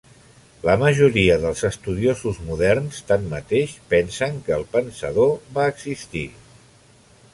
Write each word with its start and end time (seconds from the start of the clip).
La 0.67 0.73
majoria 0.83 1.35
dels 1.43 1.61
estudiosos 1.69 2.39
moderns, 2.47 3.01
tanmateix, 3.11 3.77
pensen 3.93 4.41
que 4.49 4.57
el 4.59 4.67
pensador 4.77 5.31
va 5.59 5.69
existir. 5.75 6.25